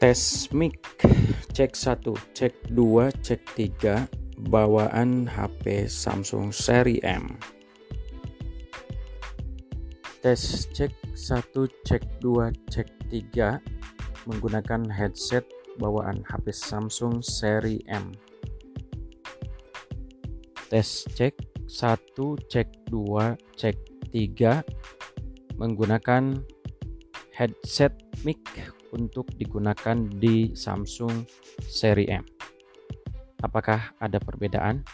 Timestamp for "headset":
14.88-15.44, 27.36-27.92